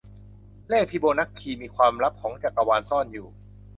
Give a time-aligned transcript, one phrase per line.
[0.69, 3.27] เลขฟิโบนัคคี มีความลับของจักรวาลซ่อนอยู่